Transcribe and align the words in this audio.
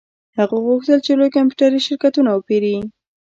هغه 0.37 0.57
غوښتل 0.67 0.99
چې 1.05 1.11
لوی 1.19 1.29
کمپیوټري 1.37 1.79
شرکتونه 1.87 2.29
وپیري 2.33 2.75